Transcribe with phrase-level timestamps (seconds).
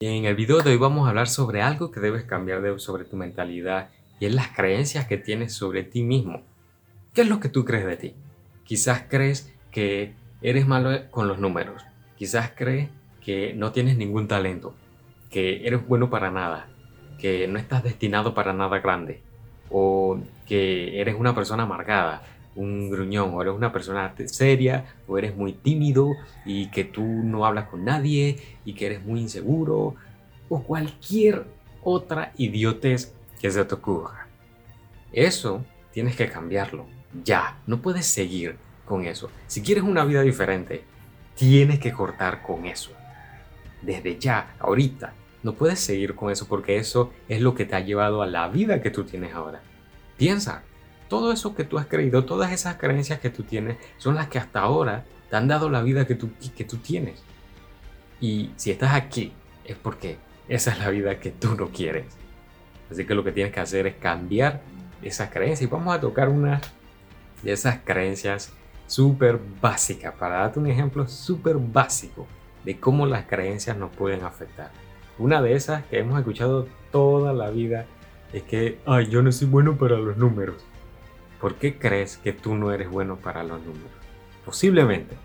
[0.00, 3.04] En el video de hoy vamos a hablar sobre algo que debes cambiar de, sobre
[3.04, 3.88] tu mentalidad
[4.20, 6.42] y es las creencias que tienes sobre ti mismo.
[7.12, 8.14] ¿Qué es lo que tú crees de ti?
[8.62, 11.84] Quizás crees que eres malo con los números.
[12.16, 12.90] Quizás crees
[13.24, 14.72] que no tienes ningún talento,
[15.30, 16.68] que eres bueno para nada,
[17.18, 19.20] que no estás destinado para nada grande,
[19.68, 22.22] o que eres una persona amargada,
[22.58, 26.10] un gruñón, o eres una persona seria, o eres muy tímido
[26.44, 29.94] y que tú no hablas con nadie y que eres muy inseguro,
[30.48, 31.44] o cualquier
[31.84, 34.26] otra idiotez que se te ocurra.
[35.12, 36.86] Eso tienes que cambiarlo.
[37.24, 39.30] Ya, no puedes seguir con eso.
[39.46, 40.82] Si quieres una vida diferente,
[41.36, 42.90] tienes que cortar con eso.
[43.82, 45.12] Desde ya, ahorita,
[45.44, 48.48] no puedes seguir con eso porque eso es lo que te ha llevado a la
[48.48, 49.62] vida que tú tienes ahora.
[50.16, 50.64] Piensa,
[51.08, 54.38] todo eso que tú has creído, todas esas creencias que tú tienes, son las que
[54.38, 57.22] hasta ahora te han dado la vida que tú, que tú tienes.
[58.20, 59.32] Y si estás aquí,
[59.64, 60.18] es porque
[60.48, 62.06] esa es la vida que tú no quieres.
[62.90, 64.62] Así que lo que tienes que hacer es cambiar
[65.02, 65.62] esas creencias.
[65.62, 66.60] Y vamos a tocar una
[67.42, 68.52] de esas creencias
[68.86, 72.26] súper básicas, para darte un ejemplo súper básico
[72.64, 74.70] de cómo las creencias nos pueden afectar.
[75.18, 77.86] Una de esas que hemos escuchado toda la vida
[78.32, 80.64] es que, ay, yo no soy bueno para los números.
[81.40, 83.90] ¿Por qué crees que tú no eres bueno para los números?
[84.44, 85.16] Posiblemente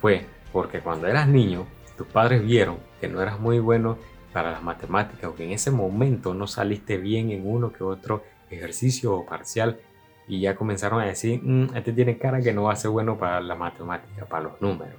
[0.00, 3.98] fue porque cuando eras niño, tus padres vieron que no eras muy bueno
[4.32, 8.24] para las matemáticas o que en ese momento no saliste bien en uno que otro
[8.50, 9.80] ejercicio o parcial
[10.26, 13.18] y ya comenzaron a decir, mm, este tiene cara que no va a ser bueno
[13.18, 14.96] para la matemática, para los números.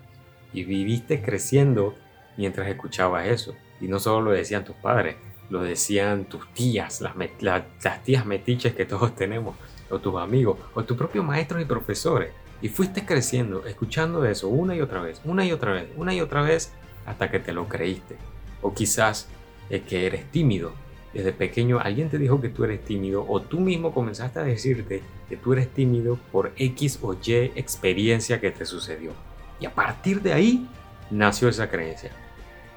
[0.54, 1.96] Y viviste creciendo
[2.38, 3.56] mientras escuchabas eso.
[3.82, 5.16] Y no solo lo decían tus padres,
[5.50, 9.56] lo decían tus tías, las, las tías metiches que todos tenemos
[9.90, 12.32] o tus amigos, o tus propios maestros y profesores.
[12.62, 16.22] Y fuiste creciendo, escuchando eso una y otra vez, una y otra vez, una y
[16.22, 16.72] otra vez,
[17.06, 18.16] hasta que te lo creíste.
[18.62, 19.28] O quizás
[19.70, 20.72] es que eres tímido.
[21.14, 25.02] Desde pequeño alguien te dijo que tú eres tímido o tú mismo comenzaste a decirte
[25.30, 29.12] que tú eres tímido por X o Y experiencia que te sucedió.
[29.60, 30.68] Y a partir de ahí
[31.12, 32.12] nació esa creencia.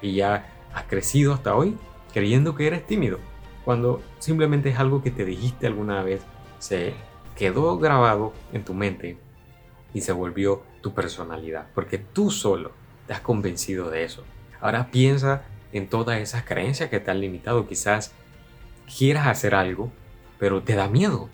[0.01, 1.75] Y ya has crecido hasta hoy
[2.13, 3.19] creyendo que eres tímido,
[3.65, 6.21] cuando simplemente es algo que te dijiste alguna vez
[6.59, 6.93] se
[7.35, 9.17] quedó grabado en tu mente
[9.93, 12.71] y se volvió tu personalidad, porque tú solo
[13.07, 14.23] te has convencido de eso.
[14.61, 17.67] Ahora piensa en todas esas creencias que te han limitado.
[17.67, 18.13] Quizás
[18.97, 19.91] quieras hacer algo,
[20.37, 21.29] pero te da miedo.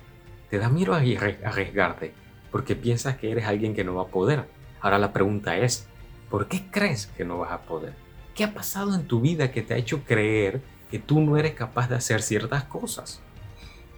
[0.49, 2.13] Te da miedo arriesgarte,
[2.51, 4.45] porque piensas que eres alguien que no va a poder.
[4.79, 5.87] Ahora la pregunta es,
[6.29, 7.93] ¿por qué crees que no vas a poder?
[8.35, 11.53] ¿Qué ha pasado en tu vida que te ha hecho creer que tú no eres
[11.53, 13.21] capaz de hacer ciertas cosas?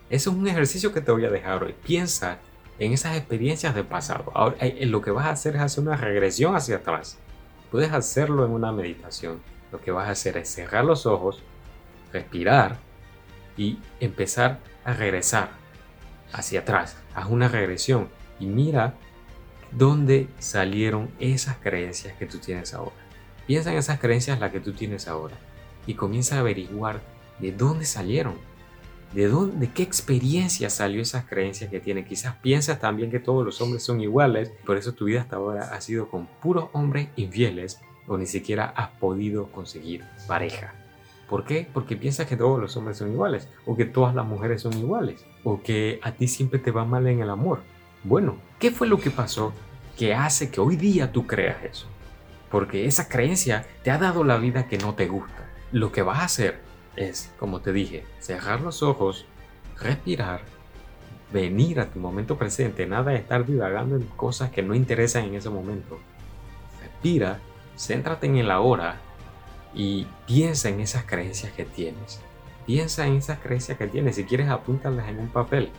[0.09, 1.75] Eso es un ejercicio que te voy a dejar hoy.
[1.85, 2.39] Piensa
[2.79, 4.31] en esas experiencias del pasado.
[4.33, 7.17] Ahora, eh, lo que vas a hacer es hacer una regresión hacia atrás.
[7.71, 9.41] Puedes hacerlo en una meditación.
[9.71, 11.43] Lo que vas a hacer es cerrar los ojos,
[12.13, 12.77] respirar
[13.57, 15.49] y empezar a regresar
[16.31, 16.95] hacia atrás.
[17.13, 18.07] Haz una regresión
[18.39, 18.93] y mira
[19.71, 22.95] dónde salieron esas creencias que tú tienes ahora.
[23.45, 25.35] Piensa en esas creencias las que tú tienes ahora
[25.85, 27.01] y comienza a averiguar
[27.39, 28.35] de dónde salieron
[29.13, 32.05] ¿De dónde, qué experiencia salió esas creencias que tiene?
[32.05, 35.73] Quizás piensas también que todos los hombres son iguales, por eso tu vida hasta ahora
[35.73, 40.73] ha sido con puros hombres infieles o ni siquiera has podido conseguir pareja.
[41.29, 41.67] ¿Por qué?
[41.73, 45.25] Porque piensas que todos los hombres son iguales, o que todas las mujeres son iguales,
[45.43, 47.59] o que a ti siempre te va mal en el amor.
[48.03, 49.51] Bueno, ¿qué fue lo que pasó
[49.97, 51.87] que hace que hoy día tú creas eso?
[52.49, 55.49] Porque esa creencia te ha dado la vida que no te gusta.
[55.73, 56.61] Lo que vas a hacer
[56.97, 59.25] es, como te dije, cerrar los ojos,
[59.79, 60.41] respirar,
[61.31, 65.35] venir a tu momento presente, nada de estar divagando en cosas que no interesan en
[65.35, 65.99] ese momento.
[66.81, 67.39] Respira,
[67.77, 68.97] céntrate en el ahora
[69.73, 72.19] y piensa en esas creencias que tienes.
[72.65, 75.69] Piensa en esas creencias que tienes, si quieres apúntalas en un papel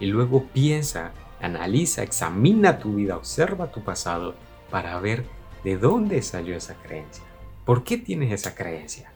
[0.00, 4.34] y luego piensa, analiza, examina tu vida, observa tu pasado
[4.70, 5.24] para ver
[5.62, 7.24] de dónde salió esa creencia.
[7.64, 9.13] ¿Por qué tienes esa creencia?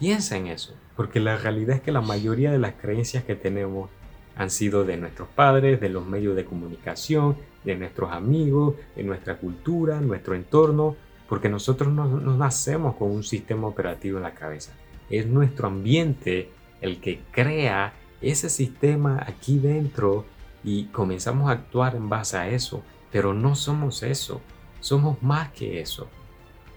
[0.00, 3.90] Piensa en eso, porque la realidad es que la mayoría de las creencias que tenemos
[4.34, 9.36] han sido de nuestros padres, de los medios de comunicación, de nuestros amigos, de nuestra
[9.36, 10.96] cultura, nuestro entorno,
[11.28, 14.72] porque nosotros no, nacemos con un sistema operativo en la cabeza.
[15.10, 16.48] Es nuestro ambiente
[16.80, 17.92] el que crea
[18.22, 20.24] ese sistema aquí dentro
[20.64, 22.82] y comenzamos a actuar en base a eso,
[23.12, 24.40] pero no somos eso,
[24.80, 26.08] somos más que eso.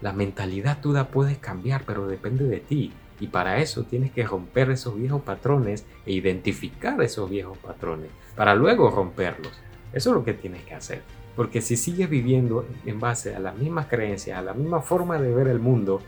[0.02, 2.92] La mentalidad tú la puedes cambiar, pero depende de ti.
[3.20, 8.54] Y para eso tienes que romper esos viejos patrones e identificar esos viejos patrones para
[8.54, 9.52] luego romperlos.
[9.92, 11.02] Eso es lo que tienes que hacer.
[11.36, 15.32] Porque si sigues viviendo en base a las mismas creencias, a la misma forma de
[15.32, 16.00] ver el mundo,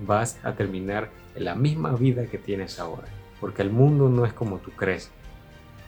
[0.00, 3.08] vas a terminar en la misma vida que tienes ahora.
[3.40, 5.10] Porque el mundo no es como tú crees.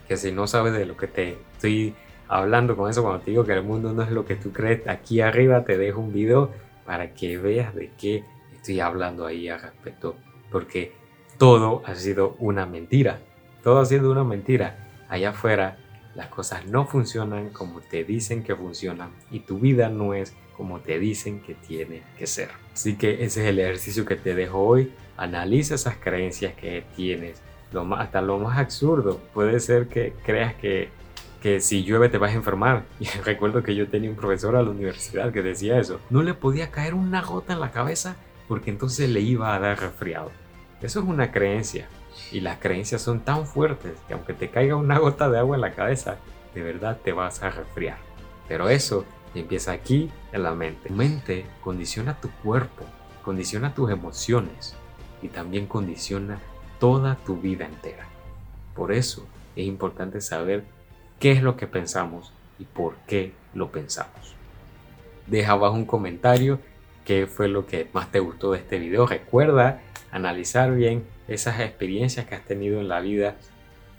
[0.09, 1.95] Que si no sabes de lo que te estoy
[2.29, 4.87] hablando con eso, cuando te digo que el mundo no es lo que tú crees,
[4.89, 6.51] aquí arriba te dejo un video
[6.85, 8.25] para que veas de qué
[8.55, 10.17] estoy hablando ahí al respecto.
[10.51, 10.93] Porque
[11.39, 13.21] todo ha sido una mentira.
[13.63, 14.89] Todo ha sido una mentira.
[15.09, 15.79] Allá afuera
[16.15, 20.81] las cosas no funcionan como te dicen que funcionan y tu vida no es como
[20.81, 22.51] te dicen que tiene que ser.
[22.75, 24.93] Así que ese es el ejercicio que te dejo hoy.
[25.17, 27.41] Analiza esas creencias que tienes.
[27.73, 29.19] Lo más, hasta lo más absurdo.
[29.33, 30.91] Puede ser que creas que,
[31.41, 32.85] que si llueve te vas a enfermar.
[33.01, 35.99] Y recuerdo que yo tenía un profesor a la universidad que decía eso.
[36.11, 39.81] No le podía caer una gota en la cabeza porque entonces le iba a dar
[39.81, 40.31] resfriado.
[40.83, 41.89] Eso es una creencia.
[42.33, 45.61] Y las creencias son tan fuertes que aunque te caiga una gota de agua en
[45.63, 46.17] la cabeza,
[46.55, 47.99] de verdad te vas a resfriar.
[48.49, 49.05] Pero eso
[49.35, 50.89] empieza aquí en la mente.
[50.89, 52.85] Tu mente condiciona tu cuerpo,
[53.25, 54.75] condiciona tus emociones
[55.23, 56.41] y también condiciona
[56.79, 58.07] toda tu vida entera.
[58.75, 60.65] Por eso es importante saber
[61.19, 64.35] qué es lo que pensamos y por qué lo pensamos.
[65.27, 66.59] Deja abajo un comentario
[67.05, 69.07] qué fue lo que más te gustó de este video.
[69.07, 69.81] Recuerda
[70.11, 73.37] analizar bien esas experiencias que has tenido en la vida.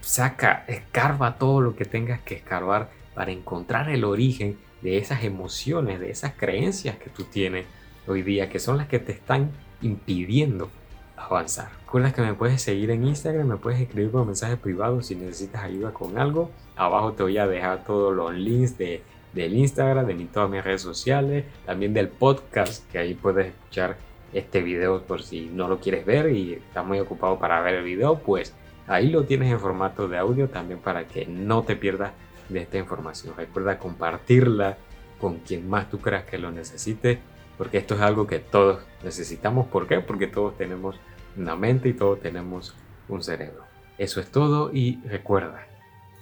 [0.02, 6.00] Saca, escarba todo lo que tengas que escarbar para encontrar el origen de esas emociones,
[6.00, 7.66] de esas creencias que tú tienes
[8.08, 9.52] hoy día, que son las que te están
[9.82, 10.70] impidiendo
[11.16, 11.70] avanzar.
[11.86, 15.64] Recuerda que me puedes seguir en Instagram, me puedes escribir por mensaje privado si necesitas
[15.64, 16.50] ayuda con algo.
[16.76, 20.82] Abajo te voy a dejar todos los links de, del Instagram, de todas mis redes
[20.82, 23.98] sociales, también del podcast, que ahí puedes escuchar
[24.34, 27.84] este video por si no lo quieres ver y estás muy ocupado para ver el
[27.84, 28.54] video, pues
[28.88, 32.12] ahí lo tienes en formato de audio también para que no te pierdas
[32.50, 33.34] de esta información.
[33.36, 34.78] Recuerda compartirla
[35.20, 37.20] con quien más tú creas que lo necesite,
[37.58, 39.68] porque esto es algo que todos necesitamos.
[39.68, 40.00] ¿Por qué?
[40.00, 41.00] Porque todos tenemos
[41.38, 42.76] una mente y todos tenemos
[43.08, 43.64] un cerebro.
[43.98, 45.68] Eso es todo y recuerda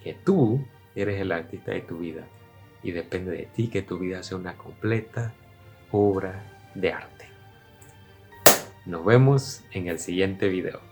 [0.03, 0.65] que tú
[0.95, 2.25] eres el artista de tu vida
[2.83, 5.33] y depende de ti que tu vida sea una completa
[5.91, 6.43] obra
[6.75, 7.25] de arte.
[8.85, 10.88] Nos vemos en el siguiente video.